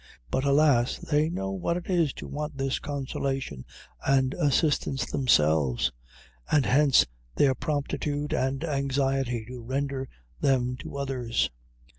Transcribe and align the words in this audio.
But 0.31 0.45
alas! 0.45 0.97
they 0.97 1.29
know 1.29 1.51
what 1.51 1.77
it 1.77 1.87
is 1.87 2.11
to 2.13 2.27
want 2.27 2.57
this 2.57 2.79
consolation 2.79 3.65
and 4.03 4.33
assistance 4.33 5.05
themselves, 5.05 5.91
and 6.51 6.65
hence 6.65 7.05
their 7.35 7.53
promptitude 7.53 8.33
and 8.33 8.63
anxiety 8.63 9.45
to 9.45 9.61
render 9.61 10.09
them 10.39 10.75
to 10.77 10.97
others. 10.97 11.51